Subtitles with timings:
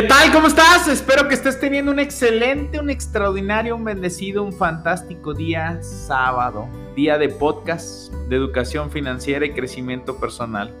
[0.00, 0.32] ¿Qué tal?
[0.32, 0.88] ¿Cómo estás?
[0.88, 7.18] Espero que estés teniendo un excelente, un extraordinario, un bendecido, un fantástico día sábado, día
[7.18, 10.74] de podcast, de educación financiera y crecimiento personal.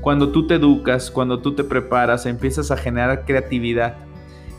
[0.00, 3.94] Cuando tú te educas, cuando tú te preparas, empiezas a generar creatividad,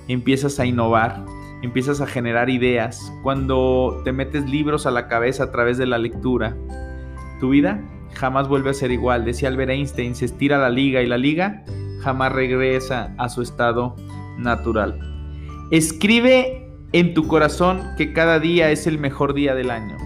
[0.07, 1.25] empiezas a innovar,
[1.61, 5.97] empiezas a generar ideas, cuando te metes libros a la cabeza a través de la
[5.97, 6.55] lectura,
[7.41, 7.81] tu vida
[8.13, 9.25] jamás vuelve a ser igual.
[9.25, 11.65] Decía Albert Einstein, se estira la liga y la liga
[12.05, 13.95] jamás regresa a su estado
[14.37, 14.99] natural.
[15.71, 19.97] Escribe en tu corazón que cada día es el mejor día del año.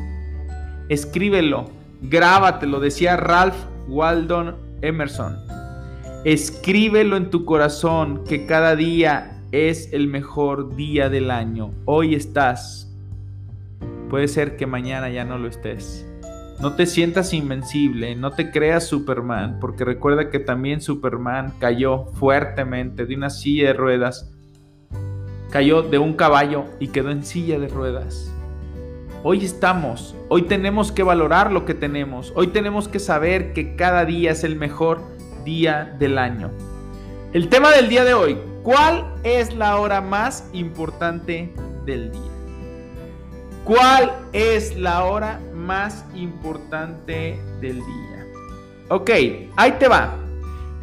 [0.88, 1.66] Escríbelo,
[2.02, 3.58] grábatelo, decía Ralph
[3.90, 5.36] Waldo Emerson.
[6.24, 11.72] Escríbelo en tu corazón que cada día es el mejor día del año.
[11.84, 12.90] Hoy estás.
[14.10, 16.09] Puede ser que mañana ya no lo estés.
[16.62, 23.06] No te sientas invencible, no te creas Superman, porque recuerda que también Superman cayó fuertemente
[23.06, 24.30] de una silla de ruedas,
[25.52, 28.34] cayó de un caballo y quedó en silla de ruedas.
[29.24, 34.04] Hoy estamos, hoy tenemos que valorar lo que tenemos, hoy tenemos que saber que cada
[34.04, 35.00] día es el mejor
[35.46, 36.52] día del año.
[37.32, 41.54] El tema del día de hoy, ¿cuál es la hora más importante
[41.86, 42.29] del día?
[43.70, 48.26] ¿Cuál es la hora más importante del día?
[48.88, 49.12] Ok,
[49.58, 50.18] ahí te va.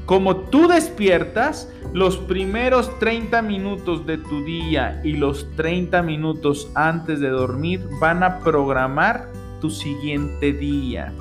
[0.04, 7.18] Como tú despiertas, los primeros 30 minutos de tu día y los 30 minutos antes
[7.18, 11.12] de dormir van a programar tu siguiente día.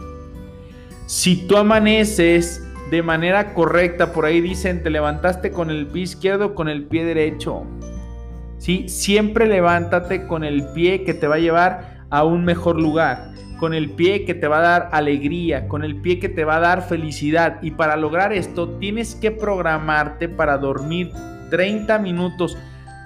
[1.08, 6.54] Si tú amaneces de manera correcta, por ahí dicen, te levantaste con el pie izquierdo
[6.54, 7.66] con el pie derecho.
[8.88, 13.76] Siempre levántate con el pie que te va a llevar a un mejor lugar, con
[13.76, 16.62] el pie que te va a dar alegría, con el pie que te va a
[16.62, 17.60] dar felicidad.
[17.62, 21.12] Y para lograr esto tienes que programarte para dormir
[21.52, 22.58] 30 minutos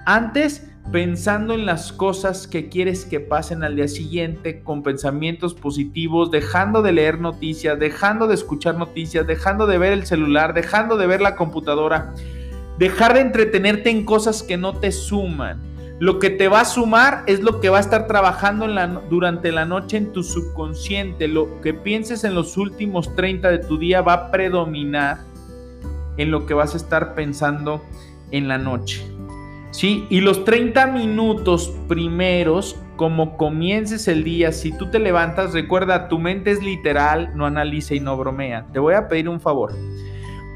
[0.05, 6.31] antes pensando en las cosas que quieres que pasen al día siguiente, con pensamientos positivos,
[6.31, 11.05] dejando de leer noticias, dejando de escuchar noticias, dejando de ver el celular, dejando de
[11.05, 12.13] ver la computadora
[12.79, 15.61] Dejar de entretenerte en cosas que no te suman.
[15.99, 18.67] Lo que te va a sumar es lo que va a estar trabajando
[19.09, 21.27] durante la noche en tu subconsciente.
[21.27, 25.17] Lo que pienses en los últimos 30 de tu día va a predominar
[26.15, 27.83] en lo que vas a estar pensando
[28.31, 29.05] en la noche.
[29.71, 30.05] ¿Sí?
[30.09, 36.17] Y los 30 minutos primeros, como comiences el día, si tú te levantas, recuerda, tu
[36.17, 38.67] mente es literal, no analiza y no bromea.
[38.71, 39.73] Te voy a pedir un favor.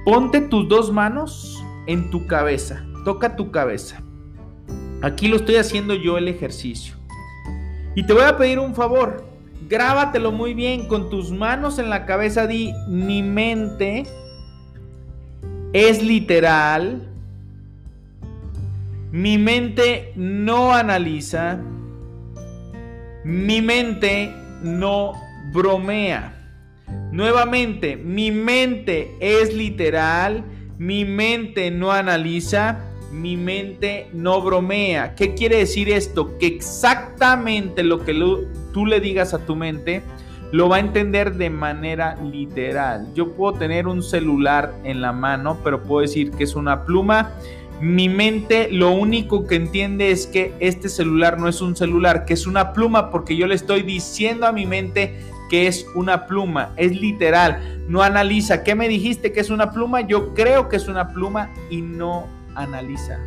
[0.05, 2.85] Ponte tus dos manos en tu cabeza.
[3.05, 4.01] Toca tu cabeza.
[5.01, 6.95] Aquí lo estoy haciendo yo el ejercicio.
[7.95, 9.25] Y te voy a pedir un favor.
[9.69, 12.47] Grábatelo muy bien con tus manos en la cabeza.
[12.47, 14.03] Di, mi mente
[15.73, 17.09] es literal.
[19.11, 21.59] Mi mente no analiza.
[23.23, 24.33] Mi mente
[24.63, 25.13] no
[25.51, 26.33] bromea.
[27.11, 30.43] Nuevamente, mi mente es literal.
[30.83, 32.79] Mi mente no analiza,
[33.09, 35.15] mi mente no bromea.
[35.15, 36.37] ¿Qué quiere decir esto?
[36.37, 38.13] Que exactamente lo que
[38.73, 40.01] tú le digas a tu mente
[40.51, 43.07] lo va a entender de manera literal.
[43.13, 47.31] Yo puedo tener un celular en la mano, pero puedo decir que es una pluma.
[47.79, 52.33] Mi mente lo único que entiende es que este celular no es un celular, que
[52.33, 55.15] es una pluma, porque yo le estoy diciendo a mi mente
[55.53, 60.01] que es una pluma, es literal, no analiza, ¿qué me dijiste que es una pluma?
[60.01, 63.19] Yo creo que es una pluma y no analiza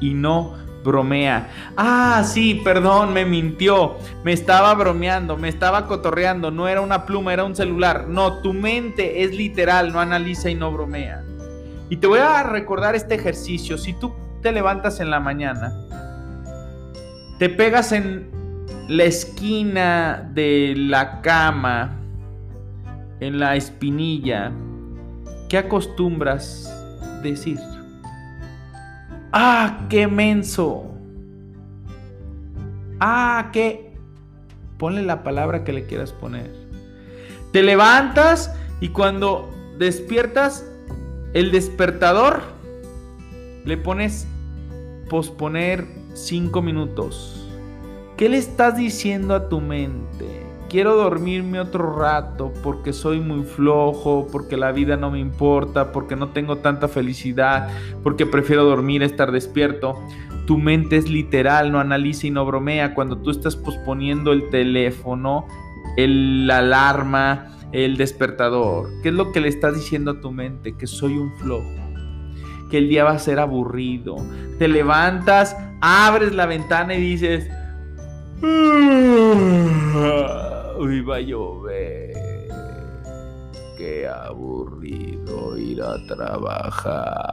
[0.00, 1.50] y no bromea.
[1.76, 7.34] Ah, sí, perdón, me mintió, me estaba bromeando, me estaba cotorreando, no era una pluma,
[7.34, 8.06] era un celular.
[8.08, 11.22] No, tu mente es literal, no analiza y no bromea.
[11.90, 15.74] Y te voy a recordar este ejercicio, si tú te levantas en la mañana,
[17.38, 18.43] te pegas en
[18.88, 21.96] la esquina de la cama,
[23.20, 24.52] en la espinilla,
[25.48, 26.70] ¿qué acostumbras
[27.22, 27.58] decir?
[29.32, 30.94] ¡Ah, qué menso!
[33.00, 33.94] ¡Ah, qué!
[34.78, 36.50] Ponle la palabra que le quieras poner.
[37.52, 40.68] Te levantas y cuando despiertas,
[41.32, 42.42] el despertador
[43.64, 44.26] le pones
[45.08, 47.43] posponer cinco minutos.
[48.16, 50.46] ¿Qué le estás diciendo a tu mente?
[50.68, 56.14] Quiero dormirme otro rato porque soy muy flojo, porque la vida no me importa, porque
[56.14, 57.68] no tengo tanta felicidad,
[58.04, 59.98] porque prefiero dormir a estar despierto.
[60.46, 62.94] Tu mente es literal, no analiza y no bromea.
[62.94, 65.48] Cuando tú estás posponiendo el teléfono,
[65.96, 70.76] el, la alarma, el despertador, ¿qué es lo que le estás diciendo a tu mente?
[70.76, 71.68] Que soy un flojo
[72.70, 74.16] que el día va a ser aburrido.
[74.58, 77.48] Te levantas, abres la ventana y dices,
[80.76, 82.12] hoy va a llover.
[83.76, 87.24] Qué aburrido ir a trabajar.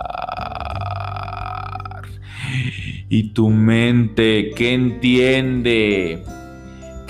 [3.09, 6.23] Y tu mente, ¿qué entiende?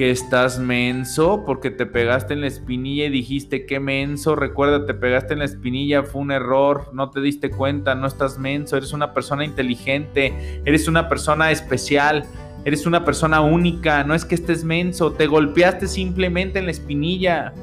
[0.01, 4.35] que estás menso porque te pegaste en la espinilla y dijiste que menso.
[4.35, 8.39] Recuerda, te pegaste en la espinilla, fue un error, no te diste cuenta, no estás
[8.39, 12.25] menso, eres una persona inteligente, eres una persona especial,
[12.65, 17.53] eres una persona única, no es que estés menso, te golpeaste simplemente en la espinilla.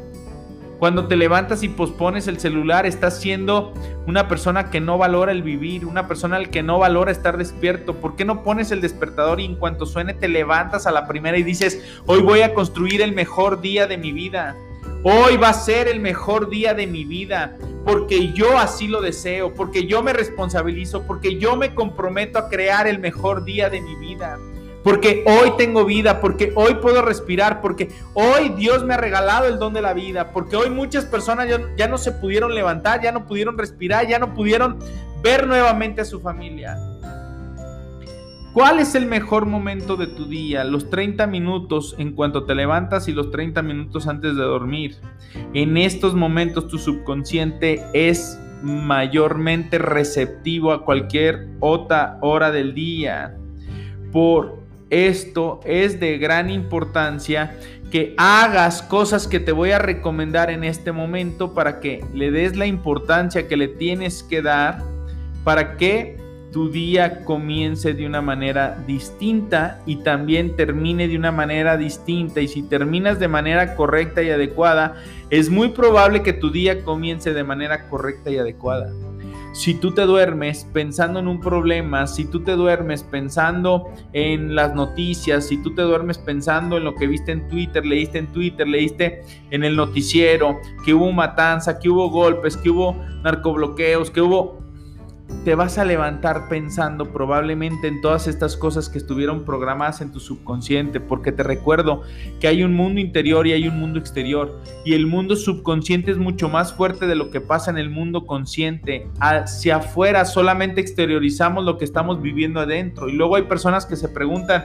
[0.78, 3.74] Cuando te levantas y pospones el celular, estás siendo
[4.06, 7.94] una persona que no valora el vivir, una persona al que no valora estar despierto.
[7.94, 11.36] ¿Por qué no pones el despertador y en cuanto suene te levantas a la primera
[11.36, 14.56] y dices, hoy voy a construir el mejor día de mi vida?
[15.02, 19.54] Hoy va a ser el mejor día de mi vida, porque yo así lo deseo,
[19.54, 23.96] porque yo me responsabilizo, porque yo me comprometo a crear el mejor día de mi
[23.96, 24.38] vida
[24.82, 29.58] porque hoy tengo vida, porque hoy puedo respirar, porque hoy Dios me ha regalado el
[29.58, 33.26] don de la vida, porque hoy muchas personas ya, no se pudieron levantar, ya no
[33.26, 34.78] pudieron respirar, ya no pudieron
[35.22, 36.76] ver nuevamente a su familia.
[38.54, 40.64] ¿Cuál es el mejor momento de tu día?
[40.64, 44.96] Los 30 minutos en cuanto te levantas y los 30 minutos antes de dormir.
[45.54, 53.36] En estos momentos tu subconsciente es mayormente receptivo a cualquier otra hora del día.
[54.10, 57.56] Por esto es de gran importancia
[57.90, 62.56] que hagas cosas que te voy a recomendar en este momento para que le des
[62.56, 64.82] la importancia que le tienes que dar
[65.44, 66.18] para que
[66.52, 72.40] tu día comience de una manera distinta y también termine de una manera distinta.
[72.40, 74.96] Y si terminas de manera correcta y adecuada,
[75.30, 78.90] es muy probable que tu día comience de manera correcta y adecuada.
[79.52, 84.74] Si tú te duermes pensando en un problema, si tú te duermes pensando en las
[84.74, 88.68] noticias, si tú te duermes pensando en lo que viste en Twitter, leíste en Twitter,
[88.68, 94.67] leíste en el noticiero, que hubo matanza, que hubo golpes, que hubo narcobloqueos, que hubo
[95.44, 100.20] te vas a levantar pensando probablemente en todas estas cosas que estuvieron programadas en tu
[100.20, 102.02] subconsciente, porque te recuerdo
[102.40, 106.18] que hay un mundo interior y hay un mundo exterior, y el mundo subconsciente es
[106.18, 109.06] mucho más fuerte de lo que pasa en el mundo consciente.
[109.20, 114.08] Hacia afuera solamente exteriorizamos lo que estamos viviendo adentro, y luego hay personas que se
[114.08, 114.64] preguntan,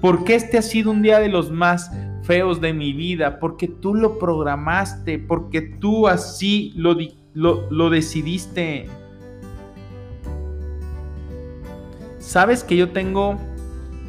[0.00, 1.90] ¿por qué este ha sido un día de los más
[2.22, 3.38] feos de mi vida?
[3.38, 6.96] Porque tú lo programaste, porque tú así lo,
[7.34, 8.88] lo, lo decidiste.
[12.30, 13.40] Sabes que yo tengo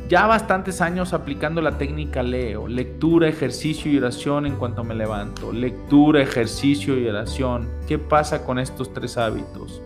[0.08, 5.52] ya bastantes años aplicando la técnica Leo, lectura, ejercicio y oración en cuanto me levanto.
[5.52, 7.68] Lectura, ejercicio y oración.
[7.88, 9.82] ¿Qué pasa con estos tres hábitos?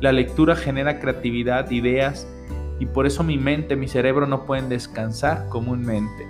[0.00, 2.28] La lectura genera creatividad, ideas
[2.78, 6.28] y por eso mi mente, mi cerebro no pueden descansar comúnmente.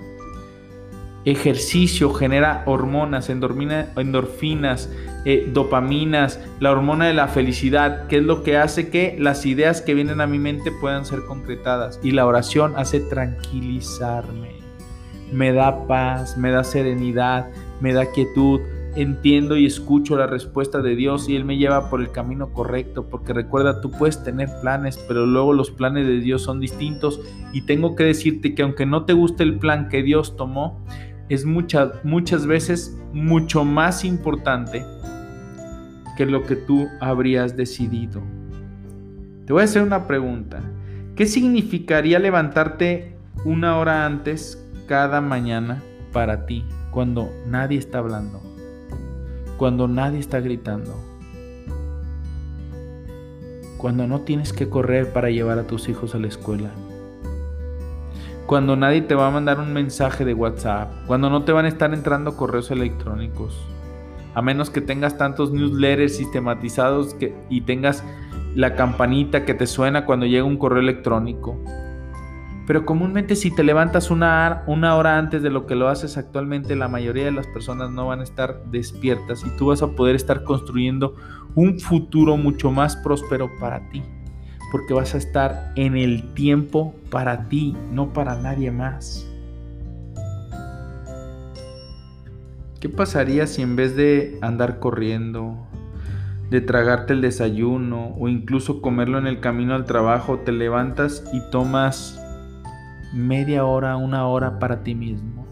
[1.27, 4.89] Ejercicio genera hormonas, endorfinas,
[5.25, 9.83] eh, dopaminas, la hormona de la felicidad, que es lo que hace que las ideas
[9.83, 12.01] que vienen a mi mente puedan ser concretadas.
[12.03, 14.61] Y la oración hace tranquilizarme,
[15.31, 17.51] me da paz, me da serenidad,
[17.81, 18.61] me da quietud.
[18.97, 23.07] Entiendo y escucho la respuesta de Dios y Él me lleva por el camino correcto,
[23.09, 27.21] porque recuerda, tú puedes tener planes, pero luego los planes de Dios son distintos
[27.53, 30.85] y tengo que decirte que aunque no te guste el plan que Dios tomó,
[31.31, 34.85] es muchas, muchas veces mucho más importante
[36.17, 38.21] que lo que tú habrías decidido.
[39.47, 40.61] Te voy a hacer una pregunta.
[41.15, 45.83] ¿Qué significaría levantarte una hora antes cada mañana
[46.13, 48.43] para ti cuando nadie está hablando?
[49.57, 50.97] Cuando nadie está gritando.
[53.77, 56.71] Cuando no tienes que correr para llevar a tus hijos a la escuela
[58.47, 61.69] cuando nadie te va a mandar un mensaje de WhatsApp, cuando no te van a
[61.69, 63.59] estar entrando correos electrónicos,
[64.35, 67.17] a menos que tengas tantos newsletters sistematizados
[67.49, 68.05] y tengas
[68.55, 71.57] la campanita que te suena cuando llega un correo electrónico.
[72.67, 76.77] Pero comúnmente si te levantas una, una hora antes de lo que lo haces actualmente,
[76.77, 80.15] la mayoría de las personas no van a estar despiertas y tú vas a poder
[80.15, 81.17] estar construyendo
[81.57, 84.03] un futuro mucho más próspero para ti.
[84.71, 89.27] Porque vas a estar en el tiempo para ti, no para nadie más.
[92.81, 95.67] ¿Qué pasaría si en vez de andar corriendo,
[96.49, 101.43] de tragarte el desayuno o incluso comerlo en el camino al trabajo, te levantas y
[101.51, 102.19] tomas
[103.13, 105.47] media hora, una hora para ti mismo?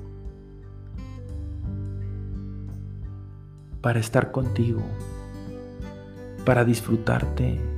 [3.83, 4.83] Para estar contigo,
[6.47, 7.78] para disfrutarte.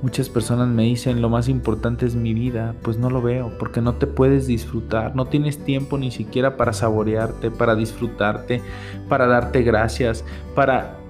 [0.00, 3.80] Muchas personas me dicen lo más importante es mi vida, pues no lo veo, porque
[3.80, 8.62] no te puedes disfrutar, no tienes tiempo ni siquiera para saborearte, para disfrutarte,
[9.08, 10.24] para darte gracias,
[10.54, 11.00] para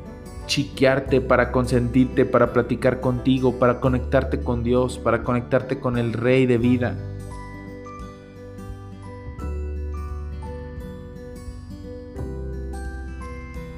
[0.46, 6.46] chiquearte, para consentirte, para platicar contigo, para conectarte con Dios, para conectarte con el Rey
[6.46, 6.96] de vida.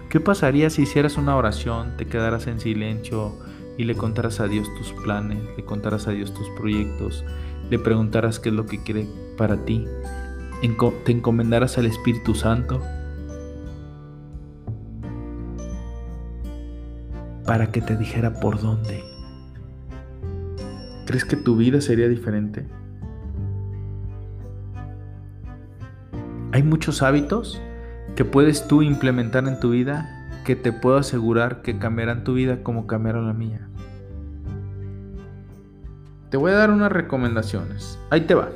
[0.08, 3.49] ¿Qué pasaría si hicieras una oración, te quedaras en silencio?
[3.80, 7.24] Y le contarás a Dios tus planes, le contarás a Dios tus proyectos,
[7.70, 9.08] le preguntarás qué es lo que quiere
[9.38, 9.86] para ti,
[10.60, 12.82] te encomendarás al Espíritu Santo
[17.46, 19.02] para que te dijera por dónde.
[21.06, 22.66] ¿Crees que tu vida sería diferente?
[26.52, 27.62] Hay muchos hábitos
[28.14, 32.62] que puedes tú implementar en tu vida que te puedo asegurar que cambiarán tu vida
[32.62, 33.69] como cambiaron la mía.
[36.30, 37.98] Te voy a dar unas recomendaciones.
[38.08, 38.50] Ahí te va.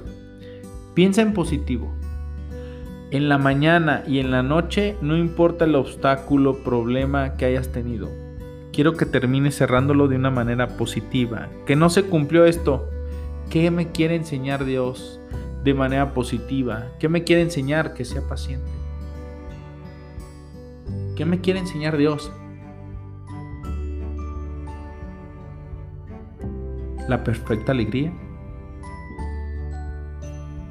[0.95, 1.93] Piensa en positivo.
[3.11, 8.09] En la mañana y en la noche no importa el obstáculo, problema que hayas tenido.
[8.73, 11.49] Quiero que termines cerrándolo de una manera positiva.
[11.67, 12.89] Que no se cumplió esto.
[13.51, 15.21] ¿Qué me quiere enseñar Dios
[15.65, 16.87] de manera positiva?
[17.01, 17.93] ¿Qué me quiere enseñar?
[17.95, 18.71] Que sea paciente.
[21.17, 22.31] ¿Qué me quiere enseñar Dios?
[27.09, 28.13] La perfecta alegría.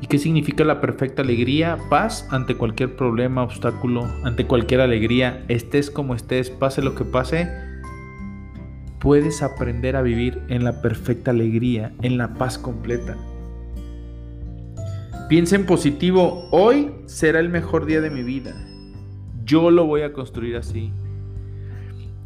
[0.01, 1.77] ¿Y qué significa la perfecta alegría?
[1.89, 7.49] Paz ante cualquier problema, obstáculo, ante cualquier alegría, estés como estés, pase lo que pase,
[8.99, 13.17] puedes aprender a vivir en la perfecta alegría, en la paz completa.
[15.29, 18.53] Piensa en positivo, hoy será el mejor día de mi vida.
[19.45, 20.91] Yo lo voy a construir así.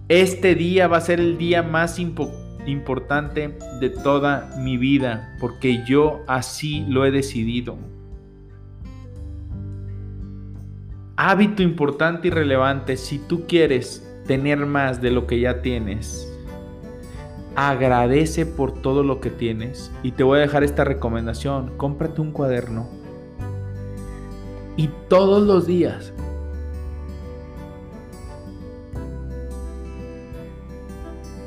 [0.10, 5.84] Este día va a ser el día más importante importante de toda mi vida, porque
[5.86, 7.78] yo así lo he decidido.
[11.16, 16.32] Hábito importante y relevante, si tú quieres tener más de lo que ya tienes,
[17.56, 19.92] agradece por todo lo que tienes.
[20.04, 22.88] Y te voy a dejar esta recomendación, cómprate un cuaderno.
[24.76, 26.14] Y todos los días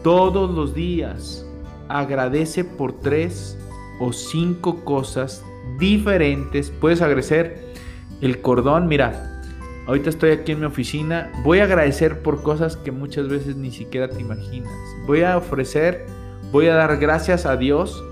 [0.02, 1.46] todos los días.
[1.88, 3.58] Agradece por tres
[4.00, 5.44] o cinco cosas
[5.78, 6.70] diferentes.
[6.70, 7.74] Puedes agradecer
[8.20, 8.86] el cordón.
[8.86, 9.42] Mira,
[9.86, 11.30] ahorita estoy aquí en mi oficina.
[11.44, 14.72] Voy a agradecer por cosas que muchas veces ni siquiera te imaginas.
[15.06, 16.06] Voy a ofrecer,
[16.52, 18.02] voy a dar gracias a Dios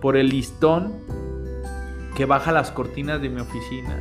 [0.00, 0.92] por el listón
[2.16, 3.96] que baja las cortinas de mi oficina.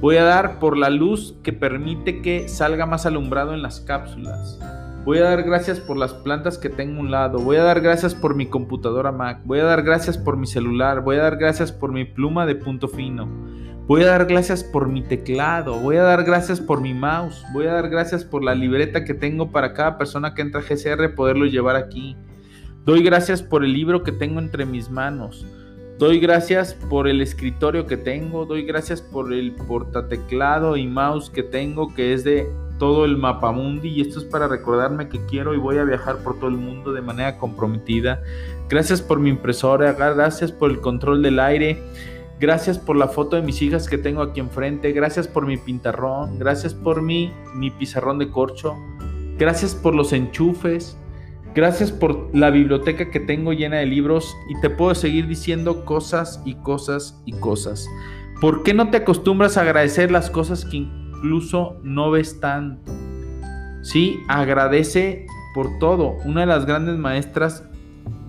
[0.00, 4.58] Voy a dar por la luz que permite que salga más alumbrado en las cápsulas.
[5.04, 7.40] Voy a dar gracias por las plantas que tengo a un lado.
[7.40, 9.40] Voy a dar gracias por mi computadora Mac.
[9.44, 11.02] Voy a dar gracias por mi celular.
[11.02, 13.26] Voy a dar gracias por mi pluma de punto fino.
[13.88, 15.74] Voy a dar gracias por mi teclado.
[15.80, 17.44] Voy a dar gracias por mi mouse.
[17.52, 20.64] Voy a dar gracias por la libreta que tengo para cada persona que entra a
[20.64, 22.16] GCR poderlo llevar aquí.
[22.84, 25.44] Doy gracias por el libro que tengo entre mis manos.
[25.98, 28.46] Doy gracias por el escritorio que tengo.
[28.46, 32.46] Doy gracias por el portateclado y mouse que tengo que es de
[32.78, 36.38] todo el mapamundi y esto es para recordarme que quiero y voy a viajar por
[36.38, 38.22] todo el mundo de manera comprometida.
[38.68, 41.82] Gracias por mi impresora, gracias por el control del aire,
[42.40, 46.38] gracias por la foto de mis hijas que tengo aquí enfrente, gracias por mi pintarrón,
[46.38, 48.74] gracias por mi, mi pizarrón de corcho,
[49.38, 50.96] gracias por los enchufes,
[51.54, 56.42] gracias por la biblioteca que tengo llena de libros y te puedo seguir diciendo cosas
[56.44, 57.86] y cosas y cosas.
[58.40, 60.78] ¿Por qué no te acostumbras a agradecer las cosas que
[61.22, 62.92] incluso no ves tanto.
[63.82, 66.16] Sí, agradece por todo.
[66.24, 67.64] Una de las grandes maestras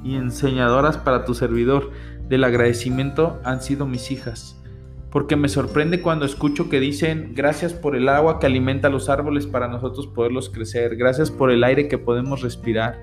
[0.03, 1.89] y enseñadoras para tu servidor
[2.29, 4.61] del agradecimiento han sido mis hijas.
[5.09, 9.47] Porque me sorprende cuando escucho que dicen gracias por el agua que alimenta los árboles
[9.47, 12.99] para nosotros poderlos crecer, gracias por el aire que podemos respirar,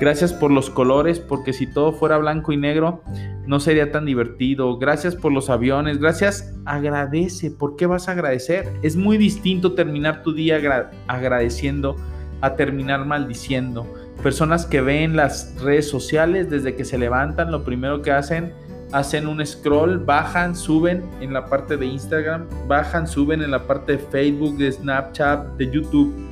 [0.00, 3.02] Gracias por los colores, porque si todo fuera blanco y negro,
[3.46, 4.78] no sería tan divertido.
[4.78, 5.98] Gracias por los aviones.
[5.98, 7.50] Gracias, agradece.
[7.50, 8.68] ¿Por qué vas a agradecer?
[8.82, 10.60] Es muy distinto terminar tu día
[11.06, 11.96] agradeciendo
[12.40, 13.86] a terminar maldiciendo.
[14.22, 18.52] Personas que ven las redes sociales desde que se levantan, lo primero que hacen,
[18.92, 23.92] hacen un scroll, bajan, suben en la parte de Instagram, bajan, suben en la parte
[23.92, 26.31] de Facebook, de Snapchat, de YouTube.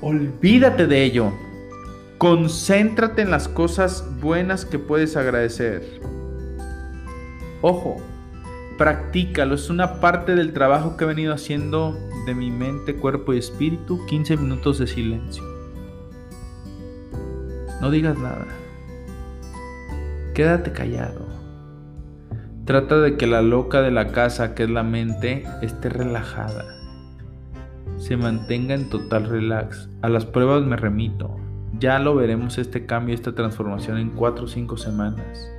[0.00, 1.32] Olvídate de ello.
[2.18, 6.00] Concéntrate en las cosas buenas que puedes agradecer.
[7.62, 7.96] Ojo,
[8.76, 13.38] practícalo, es una parte del trabajo que he venido haciendo de mi mente, cuerpo y
[13.38, 15.42] espíritu, 15 minutos de silencio.
[17.80, 18.46] No digas nada.
[20.32, 21.26] Quédate callado.
[22.64, 26.77] Trata de que la loca de la casa, que es la mente, esté relajada.
[27.98, 29.88] Se mantenga en total relax.
[30.02, 31.36] A las pruebas me remito.
[31.78, 35.50] Ya lo veremos este cambio, esta transformación en 4 o 5 semanas.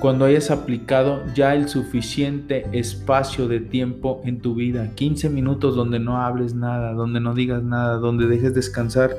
[0.00, 6.00] Cuando hayas aplicado ya el suficiente espacio de tiempo en tu vida, 15 minutos donde
[6.00, 9.14] no hables nada, donde no digas nada, donde dejes descansar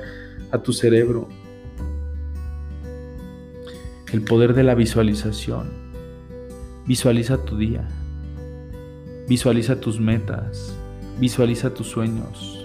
[0.52, 1.30] a tu cerebro.
[4.12, 5.70] El poder de la visualización.
[6.88, 7.88] Visualiza tu día.
[9.30, 10.81] Visualiza tus metas.
[11.22, 12.62] Visualiza tus sueños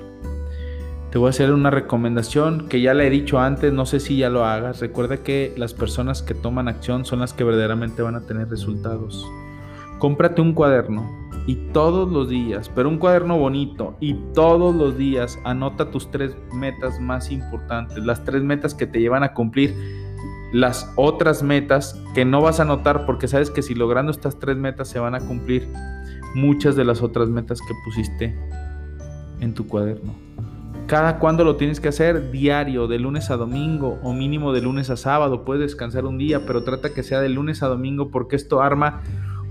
[1.17, 4.19] te voy a hacer una recomendación que ya le he dicho antes, no sé si
[4.19, 4.81] ya lo hagas.
[4.81, 9.27] Recuerda que las personas que toman acción son las que verdaderamente van a tener resultados.
[9.99, 11.11] Cómprate un cuaderno
[11.47, 16.37] y todos los días, pero un cuaderno bonito y todos los días anota tus tres
[16.53, 19.75] metas más importantes, las tres metas que te llevan a cumplir
[20.53, 24.59] las otras metas que no vas a anotar porque sabes que si logrando estas tres
[24.59, 25.67] metas se van a cumplir
[26.37, 28.39] muchas de las otras metas que pusiste
[29.41, 30.15] en tu cuaderno.
[30.87, 34.89] Cada cuando lo tienes que hacer, diario, de lunes a domingo o mínimo de lunes
[34.91, 35.45] a sábado.
[35.45, 39.01] Puedes descansar un día, pero trata que sea de lunes a domingo porque esto arma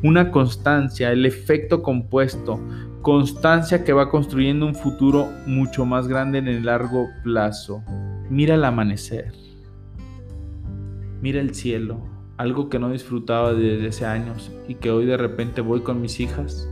[0.03, 2.59] una constancia, el efecto compuesto,
[3.01, 7.83] constancia que va construyendo un futuro mucho más grande en el largo plazo.
[8.29, 9.33] Mira el amanecer,
[11.21, 11.99] mira el cielo,
[12.37, 16.19] algo que no disfrutaba desde hace años y que hoy de repente voy con mis
[16.19, 16.69] hijas,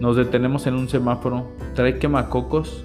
[0.00, 2.84] nos detenemos en un semáforo, trae quemacocos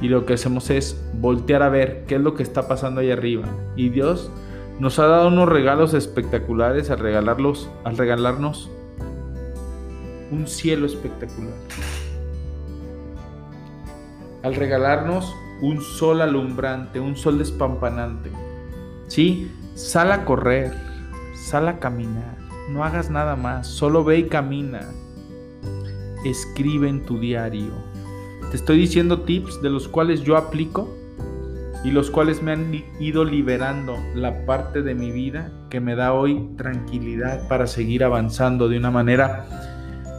[0.00, 3.10] y lo que hacemos es voltear a ver qué es lo que está pasando ahí
[3.10, 3.46] arriba.
[3.76, 4.30] Y Dios
[4.78, 8.70] nos ha dado unos regalos espectaculares al regalarlos, al regalarnos
[10.30, 11.54] un cielo espectacular.
[14.42, 18.30] Al regalarnos un sol alumbrante, un sol despampanante.
[19.08, 20.74] Sí, sal a correr,
[21.34, 22.36] sal a caminar,
[22.68, 24.80] no hagas nada más, solo ve y camina.
[26.24, 27.72] Escribe en tu diario,
[28.50, 30.88] te estoy diciendo tips de los cuales yo aplico
[31.84, 36.12] y los cuales me han ido liberando la parte de mi vida que me da
[36.12, 39.46] hoy tranquilidad para seguir avanzando de una manera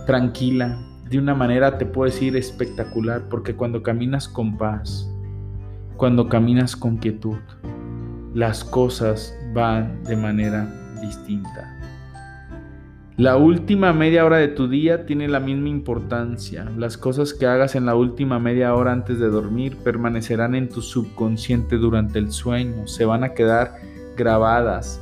[0.06, 0.78] tranquila,
[1.10, 5.10] de una manera te puedo decir espectacular, porque cuando caminas con paz,
[5.98, 7.38] cuando caminas con quietud,
[8.34, 11.77] las cosas van de manera distinta.
[13.18, 16.72] La última media hora de tu día tiene la misma importancia.
[16.78, 20.84] Las cosas que hagas en la última media hora antes de dormir permanecerán en tu
[20.84, 23.72] subconsciente durante el sueño, se van a quedar
[24.16, 25.02] grabadas.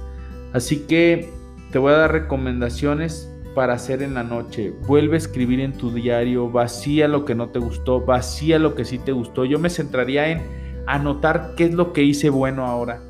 [0.53, 1.29] Así que
[1.73, 4.73] te voy a dar recomendaciones para hacer en la noche.
[4.87, 8.85] Vuelve a escribir en tu diario, vacía lo que no te gustó, vacía lo que
[8.85, 9.43] sí te gustó.
[9.43, 10.41] Yo me centraría en
[10.87, 13.01] anotar qué es lo que hice bueno ahora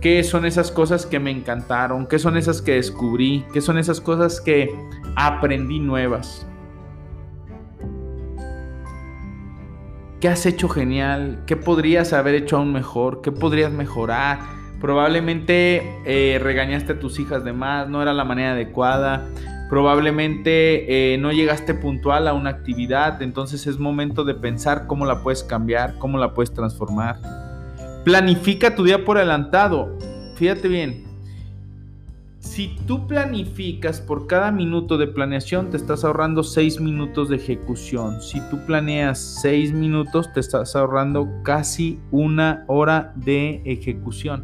[0.00, 4.00] qué son esas cosas que me encantaron, qué son esas que descubrí, qué son esas
[4.00, 4.74] cosas que
[5.16, 6.46] aprendí nuevas.
[10.20, 11.42] ¿Qué has hecho genial?
[11.46, 13.22] ¿Qué podrías haber hecho aún mejor?
[13.22, 14.38] ¿Qué podrías mejorar?
[14.80, 19.28] Probablemente eh, regañaste a tus hijas de más, no era la manera adecuada.
[19.70, 25.22] Probablemente eh, no llegaste puntual a una actividad, entonces es momento de pensar cómo la
[25.22, 27.39] puedes cambiar, cómo la puedes transformar.
[28.10, 29.96] Planifica tu día por adelantado.
[30.34, 31.04] Fíjate bien.
[32.40, 38.20] Si tú planificas por cada minuto de planeación, te estás ahorrando 6 minutos de ejecución.
[38.20, 44.42] Si tú planeas 6 minutos, te estás ahorrando casi una hora de ejecución.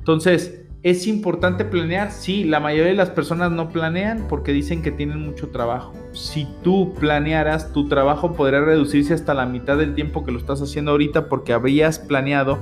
[0.00, 2.12] Entonces, ¿Es importante planear?
[2.12, 5.94] Sí, la mayoría de las personas no planean porque dicen que tienen mucho trabajo.
[6.12, 10.60] Si tú planearas, tu trabajo podría reducirse hasta la mitad del tiempo que lo estás
[10.60, 12.58] haciendo ahorita porque habrías planeado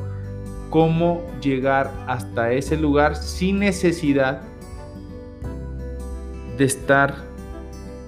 [0.70, 4.42] cómo llegar hasta ese lugar sin necesidad
[6.56, 7.16] de estar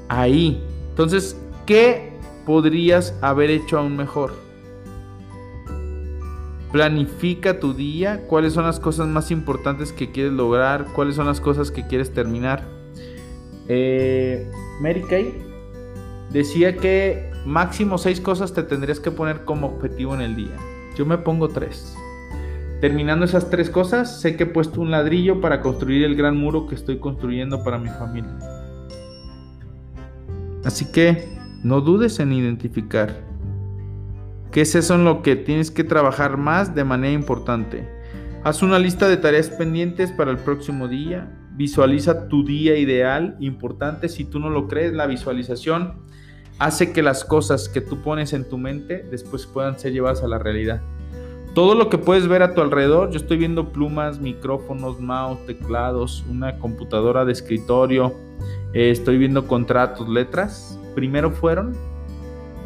[0.09, 0.63] ahí.
[0.91, 2.13] Entonces, ¿qué
[2.47, 4.44] podrías haber hecho aún mejor?
[6.75, 11.41] Planifica tu día, cuáles son las cosas más importantes que quieres lograr, cuáles son las
[11.41, 12.65] cosas que quieres terminar.
[13.69, 15.33] Eh, Mary Kay
[16.33, 20.57] decía que máximo seis cosas te tendrías que poner como objetivo en el día.
[20.97, 21.97] Yo me pongo tres.
[22.81, 26.67] Terminando esas tres cosas, sé que he puesto un ladrillo para construir el gran muro
[26.67, 28.37] que estoy construyendo para mi familia.
[30.65, 31.29] Así que
[31.63, 33.15] no dudes en identificar
[34.55, 37.89] qué es eso en lo que tienes que trabajar más de manera importante.
[38.45, 41.29] Haz una lista de tareas pendientes para el próximo día.
[41.57, 44.09] Visualiza tu día ideal, importante.
[44.09, 45.95] Si tú no lo crees, la visualización
[46.61, 50.29] hace que las cosas que tú pones en tu mente después puedan ser llevadas a
[50.29, 50.83] la realidad.
[51.53, 56.25] Todo lo que puedes ver a tu alrededor, yo estoy viendo plumas, micrófonos, mouse, teclados,
[56.31, 58.15] una computadora de escritorio,
[58.73, 60.79] eh, estoy viendo contratos, letras.
[60.95, 61.77] Primero fueron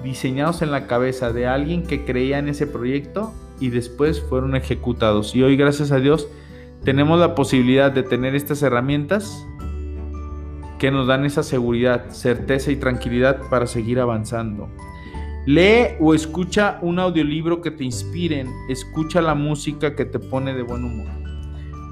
[0.02, 5.34] diseñados en la cabeza de alguien que creía en ese proyecto y después fueron ejecutados.
[5.34, 6.28] Y hoy, gracias a Dios,
[6.84, 9.46] tenemos la posibilidad de tener estas herramientas
[10.78, 14.68] que nos dan esa seguridad, certeza y tranquilidad para seguir avanzando.
[15.46, 20.62] Lee o escucha un audiolibro que te inspiren, escucha la música que te pone de
[20.62, 21.08] buen humor.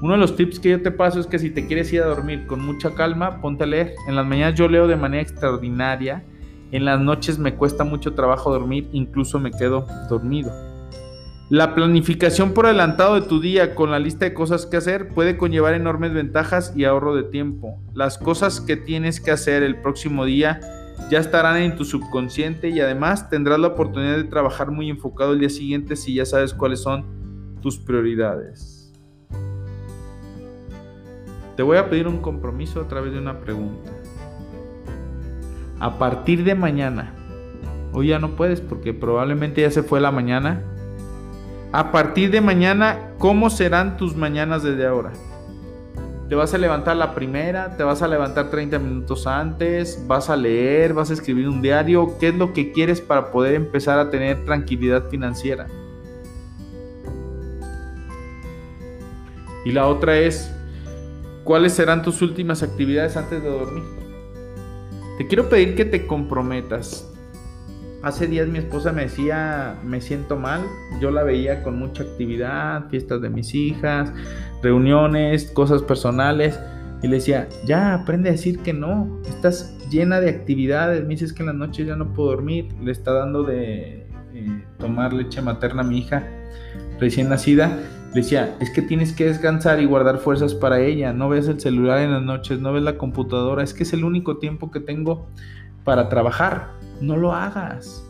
[0.01, 2.05] Uno de los tips que yo te paso es que si te quieres ir a
[2.05, 3.95] dormir con mucha calma, ponte a leer.
[4.07, 6.23] En las mañanas yo leo de manera extraordinaria,
[6.71, 10.51] en las noches me cuesta mucho trabajo dormir, incluso me quedo dormido.
[11.49, 15.37] La planificación por adelantado de tu día con la lista de cosas que hacer puede
[15.37, 17.79] conllevar enormes ventajas y ahorro de tiempo.
[17.93, 20.59] Las cosas que tienes que hacer el próximo día
[21.09, 25.39] ya estarán en tu subconsciente y además tendrás la oportunidad de trabajar muy enfocado el
[25.39, 27.05] día siguiente si ya sabes cuáles son
[27.61, 28.91] tus prioridades.
[31.55, 33.96] Te voy a pedir un compromiso a través de una pregunta.
[35.79, 37.13] A partir de mañana,
[37.93, 40.61] hoy ya no puedes porque probablemente ya se fue la mañana,
[41.71, 45.11] a partir de mañana, ¿cómo serán tus mañanas desde ahora?
[46.29, 50.35] Te vas a levantar la primera, te vas a levantar 30 minutos antes, vas a
[50.35, 52.17] leer, vas a escribir un diario.
[52.19, 55.67] ¿Qué es lo que quieres para poder empezar a tener tranquilidad financiera?
[59.63, 60.51] Y la otra es,
[61.43, 63.96] ¿cuáles serán tus últimas actividades antes de dormir?
[65.17, 67.11] Te quiero pedir que te comprometas.
[68.03, 70.61] Hace días mi esposa me decía, me siento mal.
[71.01, 74.13] Yo la veía con mucha actividad, fiestas de mis hijas,
[74.61, 76.59] reuniones, cosas personales.
[77.01, 79.19] Y le decía, ya, aprende a decir que no.
[79.27, 81.01] Estás llena de actividades.
[81.01, 82.69] Me dices que en las noches ya no puedo dormir.
[82.81, 86.27] Le está dando de eh, tomar leche materna a mi hija
[86.99, 87.75] recién nacida.
[88.13, 91.13] Le decía, es que tienes que descansar y guardar fuerzas para ella.
[91.13, 93.63] No ves el celular en las noches, no ves la computadora.
[93.63, 95.27] Es que es el único tiempo que tengo
[95.83, 98.03] para trabajar no lo hagas.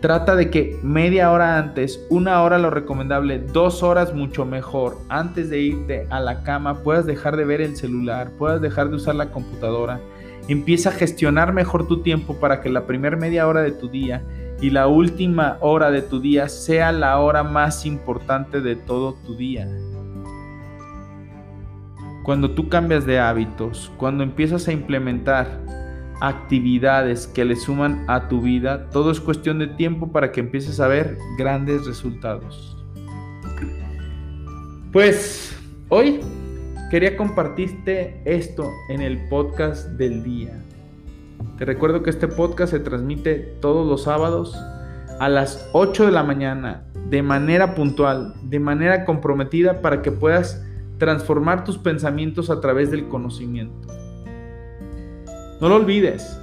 [0.00, 5.48] Trata de que media hora antes, una hora lo recomendable, dos horas mucho mejor, antes
[5.48, 9.14] de irte a la cama, puedas dejar de ver el celular, puedas dejar de usar
[9.14, 10.00] la computadora.
[10.46, 14.22] Empieza a gestionar mejor tu tiempo para que la primera media hora de tu día
[14.64, 19.36] y la última hora de tu día sea la hora más importante de todo tu
[19.36, 19.68] día.
[22.22, 25.60] Cuando tú cambias de hábitos, cuando empiezas a implementar
[26.22, 30.80] actividades que le suman a tu vida, todo es cuestión de tiempo para que empieces
[30.80, 32.74] a ver grandes resultados.
[34.92, 35.54] Pues
[35.90, 36.20] hoy
[36.90, 40.64] quería compartirte esto en el podcast del día.
[41.58, 44.56] Te recuerdo que este podcast se transmite todos los sábados
[45.20, 50.64] a las 8 de la mañana de manera puntual, de manera comprometida para que puedas
[50.98, 53.88] transformar tus pensamientos a través del conocimiento.
[55.60, 56.40] No lo olvides.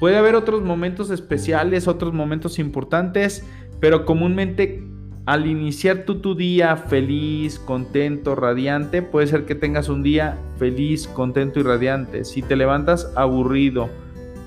[0.00, 3.46] Puede haber otros momentos especiales, otros momentos importantes,
[3.80, 4.82] pero comúnmente
[5.26, 11.08] al iniciar tu, tu día feliz, contento, radiante, puede ser que tengas un día feliz,
[11.08, 12.24] contento y radiante.
[12.24, 13.88] Si te levantas aburrido,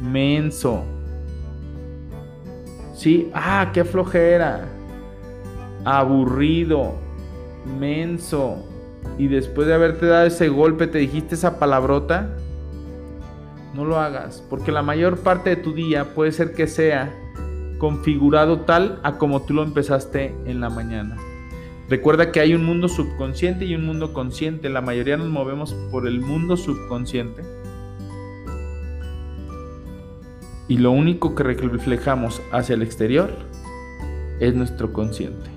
[0.02, 0.84] menso,
[2.94, 4.68] sí, ah, qué flojera,
[5.86, 6.96] aburrido,
[7.80, 8.64] menso,
[9.18, 12.36] y después de haberte dado ese golpe te dijiste esa palabrota,
[13.74, 17.14] no lo hagas, porque la mayor parte de tu día puede ser que sea
[17.78, 21.18] configurado tal a como tú lo empezaste en la mañana.
[21.90, 24.70] Recuerda que hay un mundo subconsciente y un mundo consciente.
[24.70, 27.44] La mayoría nos movemos por el mundo subconsciente.
[30.68, 33.30] Y lo único que reflejamos hacia el exterior
[34.40, 35.50] es nuestro consciente.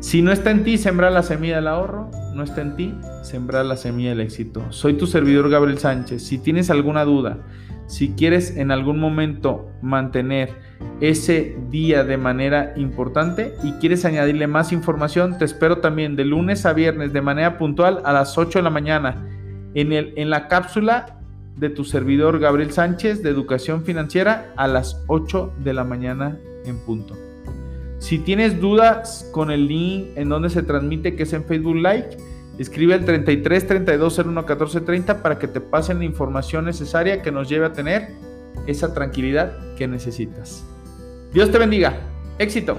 [0.00, 3.66] Si no está en ti sembrar la semilla del ahorro, no está en ti sembrar
[3.66, 4.64] la semilla del éxito.
[4.70, 6.22] Soy tu servidor Gabriel Sánchez.
[6.22, 7.38] Si tienes alguna duda,
[7.86, 10.54] si quieres en algún momento mantener
[11.02, 16.64] ese día de manera importante y quieres añadirle más información, te espero también de lunes
[16.64, 19.26] a viernes de manera puntual a las 8 de la mañana
[19.74, 21.19] en, el, en la cápsula
[21.56, 26.78] de tu servidor Gabriel Sánchez de Educación Financiera a las 8 de la mañana en
[26.78, 27.16] punto.
[27.98, 32.16] Si tienes dudas con el link en donde se transmite, que es en Facebook Live,
[32.58, 37.30] escribe al 33 32 01 14 30 para que te pasen la información necesaria que
[37.30, 38.08] nos lleve a tener
[38.66, 40.64] esa tranquilidad que necesitas.
[41.32, 42.00] Dios te bendiga.
[42.38, 42.78] Éxito.